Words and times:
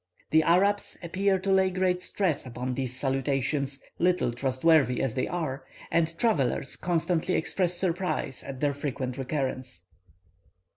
The 0.31 0.41
Arabs 0.41 0.97
appear 1.03 1.37
to 1.37 1.51
lay 1.51 1.69
great 1.69 2.01
stress 2.01 2.43
upon 2.47 2.73
these 2.73 2.99
salutations, 2.99 3.83
little 3.99 4.33
trustworthy 4.33 4.99
as 4.99 5.13
they 5.13 5.27
are, 5.27 5.63
and 5.91 6.17
travellers 6.17 6.75
constantly 6.75 7.35
express 7.35 7.75
surprise 7.77 8.41
at 8.41 8.61
their 8.61 8.73
frequent 8.73 9.19
recurrence. 9.19 9.85